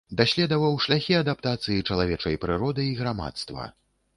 [0.19, 3.71] Даследаваў шляхі адаптацыі чалавечай прыроды і грамадства.